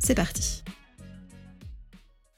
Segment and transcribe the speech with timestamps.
[0.00, 0.64] c'est parti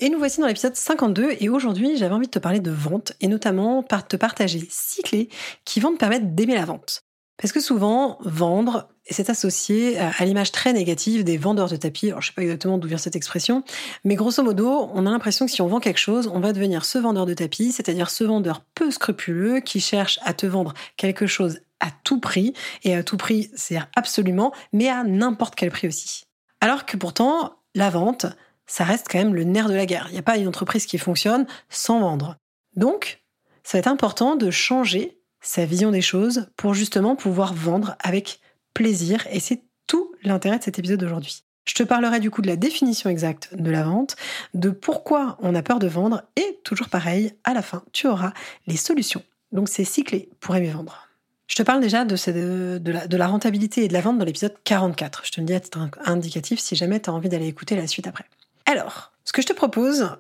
[0.03, 3.13] et nous voici dans l'épisode 52 et aujourd'hui j'avais envie de te parler de vente
[3.21, 5.29] et notamment par te partager six clés
[5.65, 7.05] qui vont te permettre d'aimer la vente.
[7.43, 12.09] Parce que souvent, vendre, c'est associé à l'image très négative des vendeurs de tapis.
[12.09, 13.63] Alors, je sais pas exactement d'où vient cette expression,
[14.05, 16.85] mais grosso modo, on a l'impression que si on vend quelque chose, on va devenir
[16.85, 21.27] ce vendeur de tapis, c'est-à-dire ce vendeur peu scrupuleux qui cherche à te vendre quelque
[21.27, 22.55] chose à tout prix.
[22.83, 26.25] Et à tout prix, c'est absolument, mais à n'importe quel prix aussi.
[26.63, 28.27] Alors que pourtant, la vente,
[28.69, 30.07] ça reste quand même le nerf de la guerre.
[30.11, 32.37] Il n'y a pas une entreprise qui fonctionne sans vendre.
[32.77, 33.25] Donc,
[33.65, 38.39] ça va être important de changer sa vision des choses pour justement pouvoir vendre avec
[38.75, 39.27] plaisir.
[39.33, 41.43] Et c'est tout l'intérêt de cet épisode d'aujourd'hui.
[41.65, 44.15] Je te parlerai du coup de la définition exacte de la vente,
[44.55, 48.35] de pourquoi on a peur de vendre et toujours pareil, à la fin, tu auras
[48.69, 49.25] les solutions.
[49.51, 51.09] Donc c'est cyclé pour aimer vendre.
[51.53, 55.21] Je te parle déjà de, de, la, rentabilité et de la vente dans l'épisode 44.
[55.27, 57.87] Je te le dis à titre indicatif si jamais tu as envie d'aller écouter la
[57.87, 58.25] suite après.
[58.65, 60.17] Alors, ce que je te propose,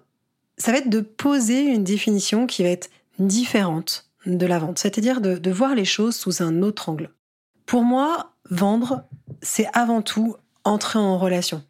[0.58, 5.22] ça va être de poser une définition qui va être différente de la vente, c'est-à-dire
[5.22, 7.08] de voir les choses sous un autre angle.
[7.64, 9.04] Pour moi, vendre,
[9.40, 11.64] c'est avant tout entrer en relation.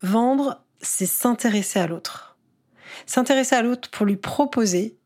[0.00, 2.38] Vendre, c'est s'intéresser à l'autre.
[3.04, 4.96] S'intéresser à l'autre pour lui proposer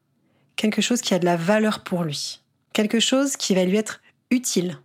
[0.57, 2.43] quelque chose qui a de la valeur pour lui.
[2.75, 4.02] Quelque chose qui va lui être
[4.33, 4.79] utile.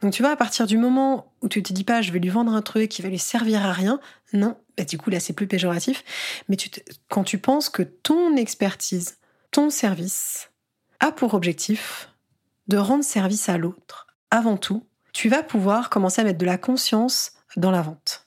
[0.00, 2.28] Donc tu vois, à partir du moment où tu te dis pas je vais lui
[2.28, 4.00] vendre un truc qui va lui servir à rien,
[4.32, 6.02] non, bah, du coup là c'est plus péjoratif,
[6.48, 6.56] mais
[7.08, 9.18] quand tu penses que ton expertise,
[9.50, 10.50] ton service
[11.00, 12.08] a pour objectif
[12.68, 16.58] de rendre service à l'autre, avant tout, tu vas pouvoir commencer à mettre de la
[16.58, 18.21] conscience dans la vente.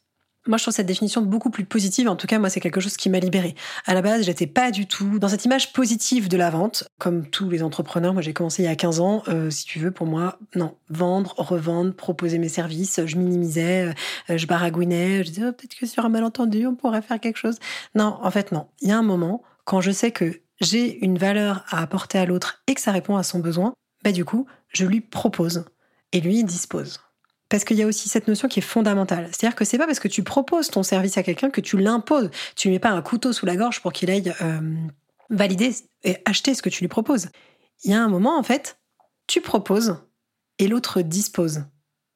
[0.48, 2.08] Moi, je trouve cette définition beaucoup plus positive.
[2.08, 3.56] En tout cas, moi, c'est quelque chose qui m'a libérée.
[3.86, 6.88] À la base, j'étais pas du tout dans cette image positive de la vente.
[7.00, 9.24] Comme tous les entrepreneurs, moi, j'ai commencé il y a 15 ans.
[9.28, 10.76] Euh, si tu veux, pour moi, non.
[10.90, 13.02] Vendre, revendre, proposer mes services.
[13.06, 13.94] Je minimisais,
[14.30, 15.24] euh, je baragouinais.
[15.24, 17.58] Je disais, oh, peut-être que sur un malentendu, on pourrait faire quelque chose.
[17.96, 18.68] Non, en fait, non.
[18.82, 22.26] Il y a un moment, quand je sais que j'ai une valeur à apporter à
[22.26, 23.74] l'autre et que ça répond à son besoin,
[24.04, 25.66] bah, du coup, je lui propose
[26.12, 27.00] et lui dispose.
[27.56, 29.30] Parce qu'il y a aussi cette notion qui est fondamentale.
[29.32, 32.30] C'est-à-dire que c'est pas parce que tu proposes ton service à quelqu'un que tu l'imposes.
[32.58, 34.60] Tu ne mets pas un couteau sous la gorge pour qu'il aille euh,
[35.30, 35.74] valider
[36.04, 37.30] et acheter ce que tu lui proposes.
[37.86, 38.78] Il y a un moment, en fait,
[39.28, 40.04] tu proposes
[40.60, 41.64] et l'autre dispose.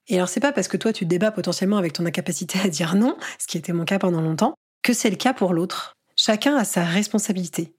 [0.09, 2.95] Et alors, c'est pas parce que toi, tu débats potentiellement avec ton incapacité à dire
[2.95, 5.93] non, ce qui était mon cas pendant longtemps, que c'est le cas pour l'autre.
[6.17, 7.73] Chacun a sa responsabilité.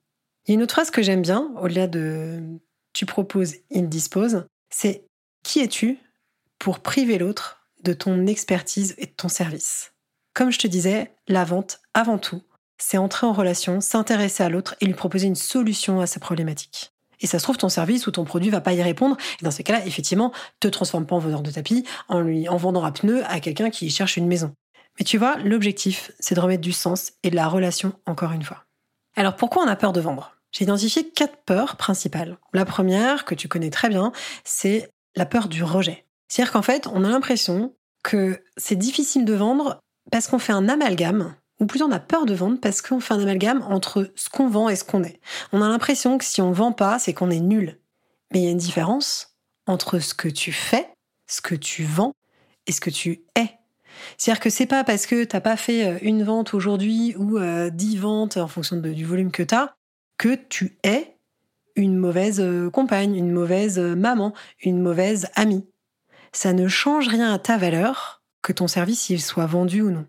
[0.47, 2.41] Il y a une autre phrase que j'aime bien, au-delà de
[2.95, 5.05] tu proposes, il dispose, c'est
[5.43, 5.99] qui es-tu
[6.61, 9.95] pour priver l'autre de ton expertise et de ton service.
[10.35, 12.43] Comme je te disais, la vente, avant tout,
[12.79, 16.93] c'est entrer en relation, s'intéresser à l'autre et lui proposer une solution à sa problématique.
[17.21, 19.17] Et ça se trouve, ton service ou ton produit va pas y répondre.
[19.41, 22.57] Et dans ces cas-là, effectivement, te transforme pas en vendeur de tapis en lui en
[22.57, 24.55] vendant à pneus à quelqu'un qui cherche une maison.
[24.99, 28.43] Mais tu vois, l'objectif, c'est de remettre du sens et de la relation encore une
[28.43, 28.65] fois.
[29.17, 30.37] Alors pourquoi on a peur de vendre?
[30.53, 32.37] J'ai identifié quatre peurs principales.
[32.53, 34.13] La première, que tu connais très bien,
[34.45, 36.07] c'est la peur du rejet.
[36.31, 37.75] C'est-à-dire qu'en fait, on a l'impression
[38.05, 39.81] que c'est difficile de vendre
[40.13, 43.15] parce qu'on fait un amalgame, ou plutôt on a peur de vendre parce qu'on fait
[43.15, 45.21] un amalgame entre ce qu'on vend et ce qu'on est.
[45.53, 47.81] On a l'impression que si on vend pas, c'est qu'on est nul.
[48.33, 49.35] Mais il y a une différence
[49.67, 50.89] entre ce que tu fais,
[51.27, 52.15] ce que tu vends
[52.67, 53.51] et ce que tu es.
[54.17, 57.71] C'est-à-dire que c'est pas parce que t'as pas fait euh, une vente aujourd'hui ou euh,
[57.71, 59.75] dix ventes en fonction du volume que tu as
[60.17, 61.17] que tu es
[61.75, 64.33] une mauvaise euh, compagne, une mauvaise maman,
[64.63, 65.67] une mauvaise amie
[66.33, 70.07] ça ne change rien à ta valeur que ton service soit vendu ou non.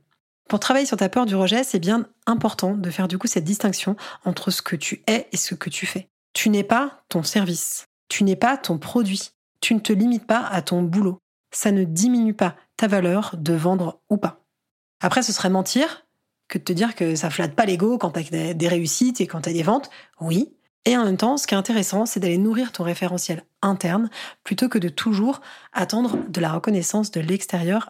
[0.48, 3.44] Pour travailler sur ta peur du rejet, c'est bien important de faire du coup cette
[3.44, 3.96] distinction
[4.26, 6.10] entre ce que tu es et ce que tu fais.
[6.34, 9.32] Tu n'es pas ton service, tu n'es pas ton produit,
[9.62, 11.20] tu ne te limites pas à ton boulot.
[11.54, 14.42] Ça ne diminue pas ta valeur de vendre ou pas.
[15.02, 16.06] Après, ce serait mentir
[16.48, 19.28] que de te dire que ça flatte pas l'ego quand tu as des réussites et
[19.28, 19.90] quand tu as des ventes.
[20.20, 20.54] Oui,
[20.86, 24.10] et en même temps, ce qui est intéressant, c'est d'aller nourrir ton référentiel interne
[24.44, 25.42] plutôt que de toujours
[25.74, 27.90] attendre de la reconnaissance de l'extérieur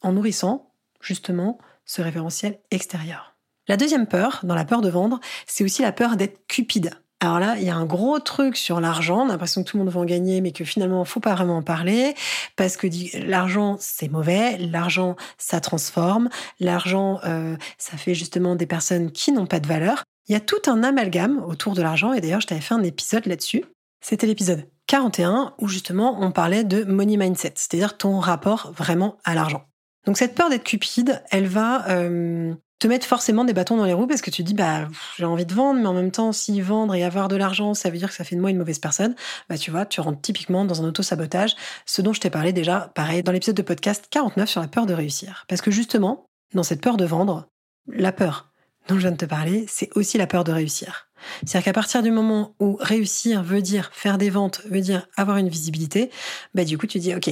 [0.00, 0.70] en nourrissant
[1.00, 3.34] justement ce référentiel extérieur.
[3.68, 6.92] La deuxième peur, dans la peur de vendre, c'est aussi la peur d'être cupide.
[7.20, 9.24] Alors là, il y a un gros truc sur l'argent.
[9.26, 11.58] L'impression que tout le monde va en gagner, mais que finalement, il faut pas vraiment
[11.58, 12.14] en parler
[12.56, 12.88] parce que
[13.28, 14.58] l'argent, c'est mauvais.
[14.58, 16.30] L'argent, ça transforme.
[16.58, 20.02] L'argent, euh, ça fait justement des personnes qui n'ont pas de valeur.
[20.28, 22.12] Il y a tout un amalgame autour de l'argent.
[22.12, 23.64] Et d'ailleurs, je t'avais fait un épisode là-dessus.
[24.00, 29.34] C'était l'épisode 41 où justement on parlait de money mindset, c'est-à-dire ton rapport vraiment à
[29.34, 29.64] l'argent.
[30.06, 32.52] Donc cette peur d'être cupide, elle va euh,
[32.82, 35.46] te mettre forcément des bâtons dans les roues parce que tu dis bah j'ai envie
[35.46, 38.08] de vendre mais en même temps si vendre et avoir de l'argent ça veut dire
[38.08, 39.14] que ça fait de moi une mauvaise personne
[39.48, 41.54] bah tu vois tu rentres typiquement dans un auto-sabotage
[41.86, 44.86] ce dont je t'ai parlé déjà pareil dans l'épisode de podcast 49 sur la peur
[44.86, 47.46] de réussir parce que justement dans cette peur de vendre
[47.86, 48.51] la peur
[48.88, 51.08] dont je viens de te parler c'est aussi la peur de réussir.
[51.44, 55.36] C'est-à-dire qu'à partir du moment où réussir veut dire faire des ventes veut dire avoir
[55.36, 56.10] une visibilité
[56.54, 57.30] bah du coup tu dis ok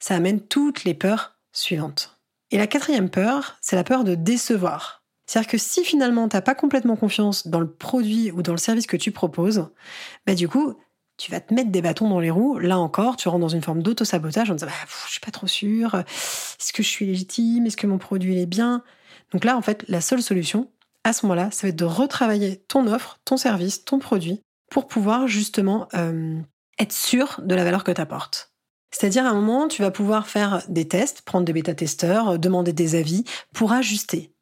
[0.00, 2.18] ça amène toutes les peurs suivantes.
[2.50, 5.04] Et la quatrième peur, c'est la peur de décevoir.
[5.26, 8.86] C'est-à-dire que si finalement t'as pas complètement confiance dans le produit ou dans le service
[8.86, 9.68] que tu proposes,
[10.26, 10.74] bah du coup,
[11.18, 12.58] tu vas te mettre des bâtons dans les roues.
[12.58, 14.72] Là encore, tu rentres dans une forme d'auto-sabotage en disant bah,
[15.06, 18.46] je suis pas trop sûr, est-ce que je suis légitime, est-ce que mon produit est
[18.46, 18.82] bien?
[19.32, 20.70] Donc là, en fait, la seule solution,
[21.08, 24.86] à ce moment-là, ça va être de retravailler ton offre, ton service, ton produit, pour
[24.86, 26.38] pouvoir justement euh,
[26.78, 28.52] être sûr de la valeur que tu apportes.
[28.90, 32.74] C'est-à-dire, à un moment, tu vas pouvoir faire des tests, prendre des bêta-testeurs, euh, demander
[32.74, 33.24] des avis
[33.54, 34.34] pour ajuster.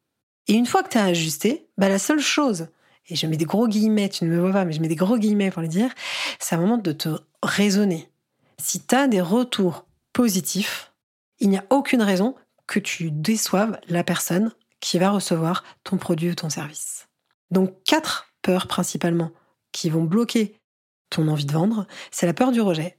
[0.47, 2.67] Et une fois que tu as ajusté, bah, la seule chose,
[3.07, 4.95] et je mets des gros guillemets, tu ne me vois pas, mais je mets des
[4.95, 5.91] gros guillemets pour le dire,
[6.39, 7.09] c'est un moment de te
[7.43, 8.09] raisonner.
[8.57, 10.91] Si tu as des retours positifs,
[11.39, 12.35] il n'y a aucune raison
[12.65, 17.07] que tu déçoives la personne qui va recevoir ton produit ou ton service.
[17.51, 19.31] Donc, quatre peurs principalement
[19.71, 20.59] qui vont bloquer
[21.09, 22.97] ton envie de vendre, c'est la peur du rejet,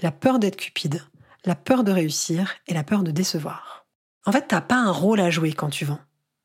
[0.00, 1.02] la peur d'être cupide,
[1.44, 3.86] la peur de réussir et la peur de décevoir.
[4.26, 6.00] En fait, t'as pas un rôle à jouer quand tu vends.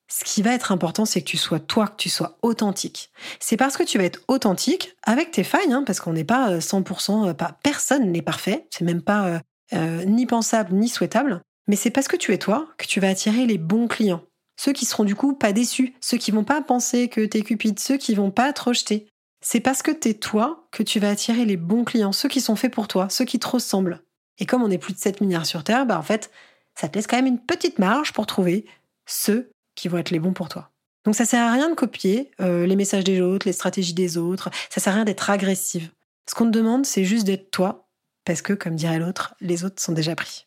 [0.07, 3.11] Ce qui va être important, c'est que tu sois toi, que tu sois authentique.
[3.39, 6.59] C'est parce que tu vas être authentique avec tes failles, hein, parce qu'on n'est pas
[6.59, 9.41] 100%, euh, euh, pas, personne n'est parfait, c'est même pas
[9.73, 11.41] euh, ni pensable ni souhaitable.
[11.67, 14.23] Mais c'est parce que tu es toi que tu vas attirer les bons clients.
[14.63, 17.79] Ceux qui seront du coup pas déçus, ceux qui vont pas penser que t'es cupide,
[17.79, 19.07] ceux qui vont pas te rejeter,
[19.43, 22.55] c'est parce que t'es toi que tu vas attirer les bons clients, ceux qui sont
[22.55, 24.03] faits pour toi, ceux qui te ressemblent.
[24.37, 26.29] Et comme on est plus de 7 milliards sur Terre, bah en fait,
[26.75, 28.67] ça te laisse quand même une petite marge pour trouver
[29.07, 30.69] ceux qui vont être les bons pour toi.
[31.05, 34.19] Donc ça sert à rien de copier euh, les messages des autres, les stratégies des
[34.19, 35.89] autres, ça sert à rien d'être agressive.
[36.29, 37.87] Ce qu'on te demande, c'est juste d'être toi,
[38.25, 40.45] parce que, comme dirait l'autre, les autres sont déjà pris.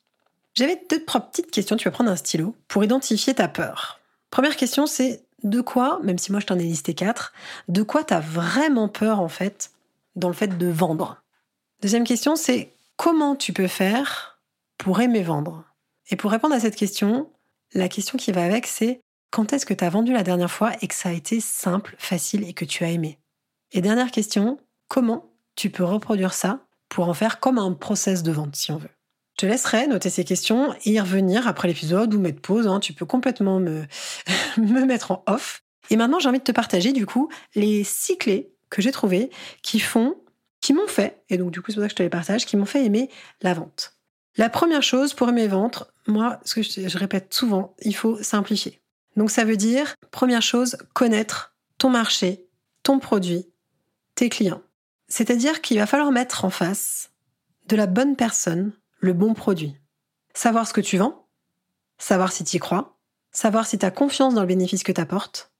[0.54, 3.98] J'avais deux, trois petites questions, tu vas prendre un stylo, pour identifier ta peur.
[4.34, 7.32] Première question, c'est de quoi, même si moi je t'en ai listé quatre,
[7.68, 9.70] de quoi tu as vraiment peur en fait
[10.16, 11.22] dans le fait de vendre?
[11.82, 14.40] Deuxième question, c'est comment tu peux faire
[14.76, 15.62] pour aimer vendre?
[16.10, 17.30] Et pour répondre à cette question,
[17.74, 19.00] la question qui va avec, c'est
[19.30, 21.94] quand est-ce que tu as vendu la dernière fois et que ça a été simple,
[21.96, 23.20] facile et que tu as aimé?
[23.70, 24.58] Et dernière question,
[24.88, 26.58] comment tu peux reproduire ça
[26.88, 28.90] pour en faire comme un process de vente si on veut?
[29.34, 32.68] Je te laisserai noter ces questions et y revenir après l'épisode ou mettre pause.
[32.68, 32.78] Hein.
[32.78, 33.84] Tu peux complètement me,
[34.56, 35.62] me mettre en off.
[35.90, 39.30] Et maintenant, j'ai envie de te partager du coup les six clés que j'ai trouvées
[39.62, 40.16] qui font,
[40.60, 42.46] qui m'ont fait, et donc du coup c'est pour ça que je te les partage,
[42.46, 43.10] qui m'ont fait aimer
[43.42, 43.96] la vente.
[44.36, 48.80] La première chose pour aimer vendre, moi, ce que je répète souvent, il faut simplifier.
[49.16, 52.46] Donc ça veut dire, première chose, connaître ton marché,
[52.82, 53.46] ton produit,
[54.14, 54.62] tes clients.
[55.08, 57.10] C'est-à-dire qu'il va falloir mettre en face
[57.66, 58.72] de la bonne personne
[59.04, 59.76] le bon produit.
[60.34, 61.28] Savoir ce que tu vends,
[61.98, 62.98] savoir si tu y crois,
[63.30, 65.52] savoir si tu as confiance dans le bénéfice que tu apportes.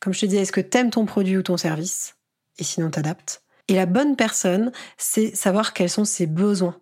[0.00, 2.16] Comme je te dis, est-ce que tu aimes ton produit ou ton service?
[2.58, 3.42] Et sinon, t'adaptes.
[3.68, 6.80] Et la bonne personne, c'est savoir quels sont ses besoins.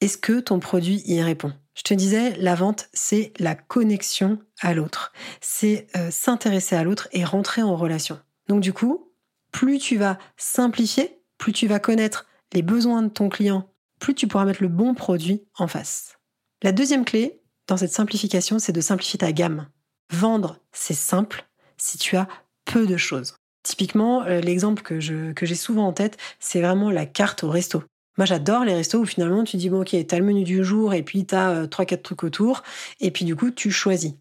[0.00, 1.52] Est-ce que ton produit y répond?
[1.74, 5.12] Je te disais, la vente, c'est la connexion à l'autre.
[5.40, 8.20] C'est euh, s'intéresser à l'autre et rentrer en relation.
[8.48, 9.12] Donc du coup,
[9.52, 13.68] plus tu vas simplifier, plus tu vas connaître les besoins de ton client
[14.06, 16.16] plus tu pourras mettre le bon produit en face.
[16.62, 19.66] La deuxième clé dans cette simplification, c'est de simplifier ta gamme.
[20.12, 21.44] Vendre, c'est simple
[21.76, 22.28] si tu as
[22.66, 23.34] peu de choses.
[23.64, 27.82] Typiquement, euh, l'exemple que, j'ai souvent en tête, c'est vraiment la carte au resto.
[28.16, 30.94] Moi, j'adore les restos où finalement tu dis, bon, ok, t'as le menu du jour
[30.94, 32.62] et puis t'as euh, trois, quatre trucs autour,
[33.00, 34.12] et puis du coup, tu choisis.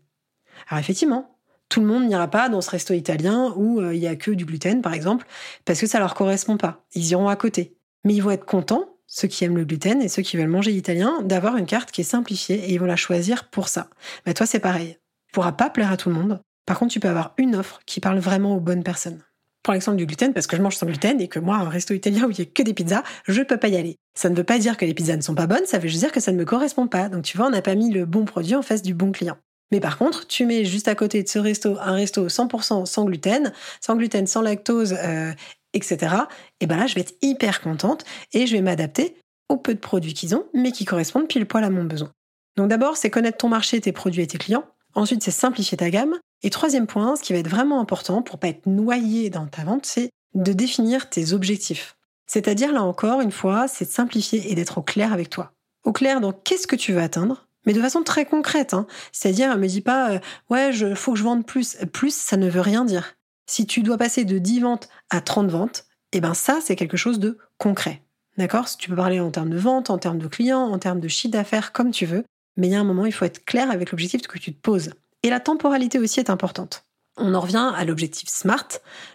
[0.67, 1.37] Alors effectivement,
[1.69, 4.31] tout le monde n'ira pas dans ce resto italien où euh, il y a que
[4.31, 5.27] du gluten, par exemple,
[5.63, 6.83] parce que ça leur correspond pas.
[6.95, 7.77] Ils iront à côté.
[8.03, 10.73] Mais ils vont être contents ceux qui aiment le gluten et ceux qui veulent manger
[10.73, 13.87] italien, d'avoir une carte qui est simplifiée et ils vont la choisir pour ça.
[14.25, 14.97] Mais toi, c'est pareil.
[15.27, 16.41] Tu pourras pas plaire à tout le monde.
[16.65, 19.23] Par contre, tu peux avoir une offre qui parle vraiment aux bonnes personnes.
[19.63, 21.93] Pour l'exemple du gluten, parce que je mange sans gluten et que moi, un resto
[21.93, 23.95] italien où il y a que des pizzas, je peux pas y aller.
[24.15, 26.01] Ça ne veut pas dire que les pizzas ne sont pas bonnes, ça veut juste
[26.01, 27.07] dire que ça ne me correspond pas.
[27.07, 29.37] Donc tu vois, on n'a pas mis le bon produit en face du bon client.
[29.71, 33.05] Mais par contre, tu mets juste à côté de ce resto un resto 100% sans
[33.05, 35.31] gluten, sans gluten, sans lactose euh,
[35.75, 36.15] etc.
[36.59, 39.15] Et ben là, je vais être hyper contente et je vais m'adapter
[39.49, 42.11] au peu de produits qu'ils ont, mais qui correspondent pile poil à mon besoin.
[42.57, 44.65] Donc d'abord, c'est connaître ton marché, tes produits et tes clients.
[44.95, 46.15] Ensuite, c'est simplifier ta gamme.
[46.41, 49.63] Et troisième point, ce qui va être vraiment important pour pas être noyé dans ta
[49.63, 51.95] vente, c'est de définir tes objectifs.
[52.27, 55.51] C'est-à-dire, là encore, une fois, c'est de simplifier et d'être au clair avec toi.
[55.83, 58.73] Au clair dans qu'est-ce que tu veux atteindre, mais de façon très concrète.
[58.73, 58.87] Hein.
[59.11, 61.77] C'est-à-dire, me dis pas, euh, ouais, je faut que je vende plus.
[61.91, 63.14] Plus, ça ne veut rien dire.
[63.47, 66.97] Si tu dois passer de 10 ventes à 30 ventes, eh ben ça, c'est quelque
[66.97, 68.01] chose de concret.
[68.37, 68.67] D'accord?
[68.77, 71.31] Tu peux parler en termes de vente, en termes de clients, en termes de chiffre
[71.31, 72.23] d'affaires, comme tu veux.
[72.57, 74.59] Mais il y a un moment, il faut être clair avec l'objectif que tu te
[74.59, 74.91] poses.
[75.23, 76.85] Et la temporalité aussi est importante.
[77.17, 78.67] On en revient à l'objectif SMART,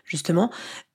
[0.04, 0.50] justement,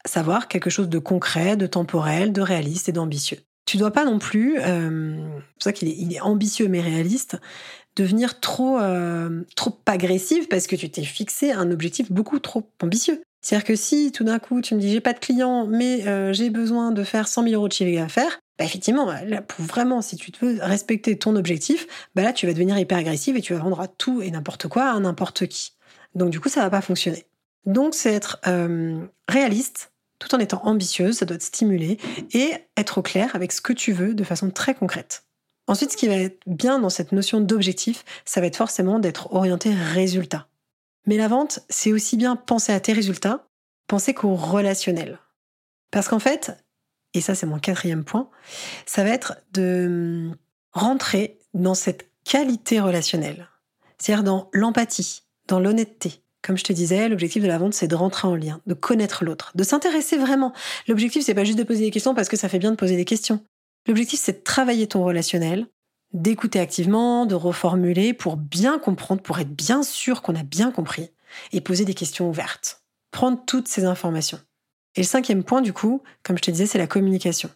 [0.06, 3.40] savoir quelque chose de concret, de temporel, de réaliste et d'ambitieux.
[3.76, 7.36] Tu dois pas non plus, euh, c'est pour ça qu'il est, ambitieux mais réaliste,
[7.98, 13.22] devenir trop, euh, trop agressif parce que tu t'es fixé un objectif beaucoup trop ambitieux.
[13.42, 16.32] C'est-à-dire que si tout d'un coup tu me dis j'ai pas de clients mais euh,
[16.32, 20.02] j'ai besoin de faire 100 000 euros de chiffre d'affaires, bah effectivement, là, pour vraiment,
[20.02, 23.54] si tu veux respecter ton objectif, bah là tu vas devenir hyper agressif et tu
[23.54, 25.74] vas vendre à tout et n'importe quoi à n'importe qui.
[26.14, 27.26] Donc du coup ça va pas fonctionner.
[27.66, 28.40] Donc c'est être
[29.28, 31.98] réaliste tout en étant ambitieuse, ça doit te stimuler
[32.32, 35.24] et être au clair avec ce que tu veux de façon très concrète.
[35.68, 39.34] Ensuite, ce qui va être bien dans cette notion d'objectif, ça va être forcément d'être
[39.34, 40.48] orienté résultat.
[41.08, 43.48] Mais la vente, c'est aussi bien penser à tes résultats,
[43.88, 45.20] penser qu'au relationnel.
[45.92, 46.52] Parce qu'en fait,
[47.14, 48.30] et ça c'est mon quatrième point,
[48.86, 50.32] ça va être de
[50.72, 53.48] rentrer dans cette qualité relationnelle.
[53.98, 56.22] C'est-à-dire dans l'empathie, dans l'honnêteté.
[56.46, 59.26] Comme je te disais, l'objectif de la vente, c'est de rentrer en lien, de connaître
[59.26, 60.54] l'autre, de s'intéresser vraiment.
[60.88, 62.96] L'objectif, c'est pas juste de poser des questions parce que ça fait bien de poser
[62.96, 63.44] des questions.
[63.88, 65.66] L'objectif, c'est de travailler ton relationnel,
[66.14, 71.10] d'écouter activement, de reformuler pour bien comprendre, pour être bien sûr qu'on a bien compris,
[71.52, 72.84] et poser des questions ouvertes.
[73.10, 74.40] Prendre toutes ces informations.
[74.96, 77.50] Et le cinquième point, du coup, comme je te disais, c'est la communication.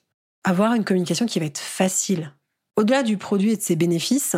[0.44, 2.34] Avoir une communication qui va être facile.
[2.76, 4.36] Au-delà du produit et de ses bénéfices,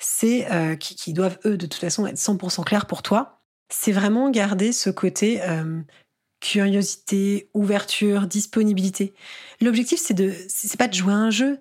[0.00, 4.30] c'est euh, qui, doivent, eux, de toute façon, être 100% clairs pour toi, c'est vraiment
[4.30, 5.80] garder ce côté euh,
[6.40, 9.14] curiosité, ouverture, disponibilité.
[9.60, 11.58] L'objectif, c'est de, c'est pas de jouer à un jeu,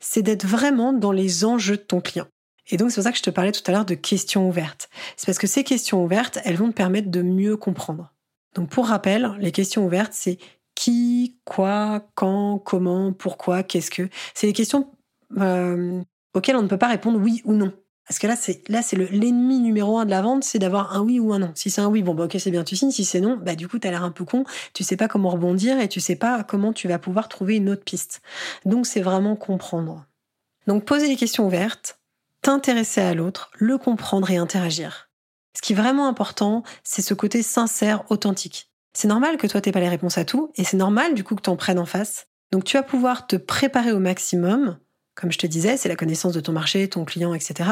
[0.00, 2.26] c'est d'être vraiment dans les enjeux de ton client.
[2.70, 4.88] Et donc, c'est pour ça que je te parlais tout à l'heure de questions ouvertes.
[5.16, 8.12] C'est parce que ces questions ouvertes, elles vont te permettre de mieux comprendre.
[8.54, 10.38] Donc, pour rappel, les questions ouvertes, c'est
[10.74, 14.08] qui, quoi, quand, comment, pourquoi, qu'est-ce que.
[14.34, 14.90] C'est des questions
[15.38, 17.72] euh, auxquelles on ne peut pas répondre oui ou non.
[18.06, 21.00] Parce que là, c'est là, c'est l'ennemi numéro un de la vente, c'est d'avoir un
[21.00, 21.52] oui ou un non.
[21.54, 22.90] Si c'est un oui, bon bah ok, c'est bien, tu signes.
[22.90, 24.44] Si c'est non, bah du coup, t'as l'air un peu con.
[24.74, 27.70] Tu sais pas comment rebondir et tu sais pas comment tu vas pouvoir trouver une
[27.70, 28.20] autre piste.
[28.66, 30.04] Donc, c'est vraiment comprendre.
[30.66, 31.98] Donc, poser des questions ouvertes,
[32.42, 35.08] t'intéresser à l'autre, le comprendre et interagir.
[35.56, 38.70] Ce qui est vraiment important, c'est ce côté sincère, authentique.
[38.92, 41.34] C'est normal que toi, t'aies pas les réponses à tout, et c'est normal du coup
[41.36, 42.26] que t'en prennes en face.
[42.52, 44.78] Donc, tu vas pouvoir te préparer au maximum.
[45.14, 47.70] Comme je te disais, c'est la connaissance de ton marché, ton client, etc.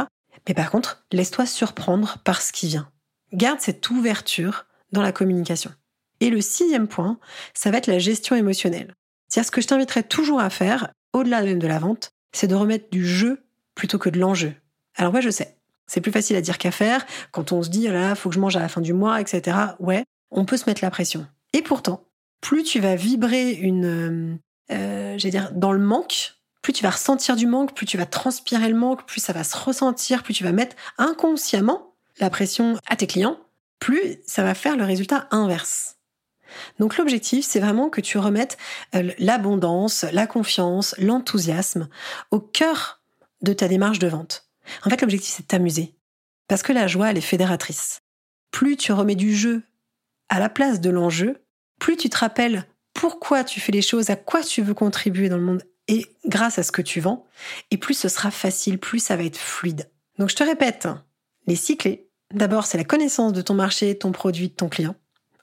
[0.49, 2.91] Mais par contre, laisse-toi surprendre par ce qui vient.
[3.33, 5.73] Garde cette ouverture dans la communication.
[6.21, 7.19] Et le sixième point,
[7.55, 8.95] ça va être la gestion émotionnelle.
[9.29, 12.55] C'est-à-dire ce que je t'inviterais toujours à faire, au-delà même de la vente, c'est de
[12.55, 13.43] remettre du jeu
[13.75, 14.55] plutôt que de l'enjeu.
[14.97, 17.07] Alors ouais, je sais, c'est plus facile à dire qu'à faire.
[17.31, 19.21] Quand on se dit, oh là, faut que je mange à la fin du mois,
[19.21, 19.57] etc.
[19.79, 21.27] Ouais, on peut se mettre la pression.
[21.53, 22.05] Et pourtant,
[22.41, 24.39] plus tu vas vibrer une,
[24.71, 28.07] euh j'allais dire, dans le manque, plus tu vas ressentir du manque, plus tu vas
[28.07, 32.79] transpirer le manque, plus ça va se ressentir, plus tu vas mettre inconsciemment la pression
[32.87, 33.39] à tes clients,
[33.79, 35.97] plus ça va faire le résultat inverse.
[36.79, 38.59] Donc l'objectif, c'est vraiment que tu remettes
[38.95, 41.89] euh, l'abondance, la confiance, l'enthousiasme
[42.31, 43.01] au cœur
[43.41, 44.49] de ta démarche de vente.
[44.85, 45.95] En fait, l'objectif, c'est de t'amuser.
[46.49, 48.03] Parce que la joie, elle est fédératrice.
[48.51, 49.63] Plus tu remets du jeu
[50.29, 51.43] à la place de l'enjeu,
[51.81, 55.39] plus tu te rappelles pourquoi tu fais les choses, à quoi tu veux contribuer dans
[55.39, 57.27] le monde et grâce à ce que tu vends,
[57.71, 59.91] et plus ce sera facile, plus ça va être fluide.
[60.19, 60.89] Donc je te répète,
[61.47, 62.09] les six clés.
[62.33, 64.95] D'abord, c'est la connaissance de ton marché, ton produit, de ton client.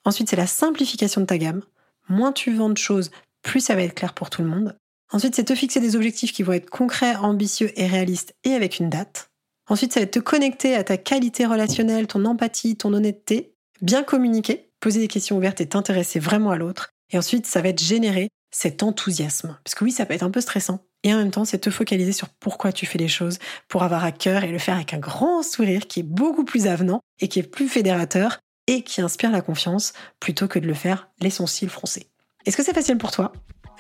[0.06, 1.62] Ensuite, c'est la simplification de ta gamme.
[2.08, 3.12] Moins tu vends de choses,
[3.44, 4.76] plus ça va être clair pour tout le monde.
[5.12, 8.80] Ensuite, c'est te fixer des objectifs qui vont être concrets, ambitieux et réalistes et avec
[8.80, 9.30] une date.
[9.68, 14.04] Ensuite, ça va être te connecter à ta qualité relationnelle, ton empathie, ton honnêteté, bien
[14.04, 16.90] communiquer, poser des questions ouvertes et t'intéresser vraiment à l'autre.
[17.12, 19.58] Et ensuite, ça va être générer cet enthousiasme.
[19.64, 20.86] Parce que oui, ça peut être un peu stressant.
[21.04, 24.04] Et en même temps, c'est te focaliser sur pourquoi tu fais les choses, pour avoir
[24.04, 27.28] à cœur et le faire avec un grand sourire qui est beaucoup plus avenant et
[27.28, 31.30] qui est plus fédérateur et qui inspire la confiance plutôt que de le faire les
[31.30, 32.08] sourcils froncés.
[32.46, 33.32] Est-ce que c'est facile pour toi?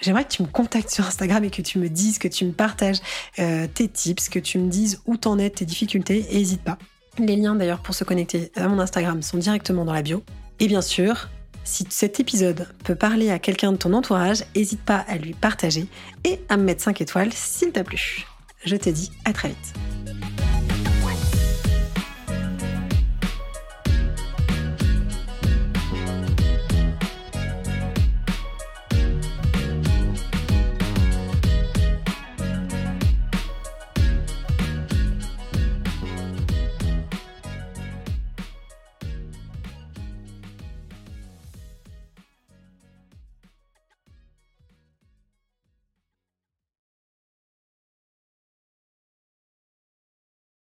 [0.01, 2.53] J'aimerais que tu me contactes sur Instagram et que tu me dises, que tu me
[2.53, 2.99] partages
[3.39, 6.77] euh, tes tips, que tu me dises où t'en es, tes difficultés, et n'hésite pas.
[7.17, 10.23] Les liens d'ailleurs pour se connecter à mon Instagram sont directement dans la bio.
[10.61, 11.29] Et bien sûr,
[11.71, 15.85] Si cet épisode peut parler à quelqu'un de ton entourage, n'hésite pas à lui partager
[16.23, 18.25] et à me mettre 5 étoiles s'il t'a plu.
[18.65, 20.18] Je te dis à très vite.